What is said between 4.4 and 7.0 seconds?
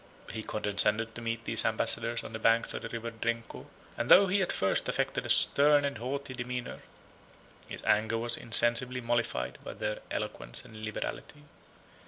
at first affected a stern and haughty demeanor,